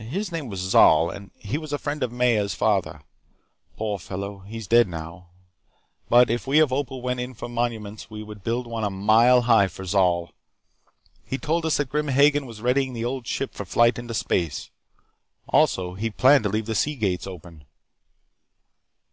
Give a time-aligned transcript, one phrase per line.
[0.00, 3.02] His name was Zol, and he was a friend of Maya's father.
[3.76, 5.30] Poor fellow, he is dead now,
[6.08, 9.40] but if we of Opal went in for monuments we would build one a mile
[9.50, 10.30] high for Zol.
[11.24, 14.70] He told us that Grim Hagen was readying the Old Ship for flight into space.
[15.48, 17.64] Also, he planned to leave the sea gates open.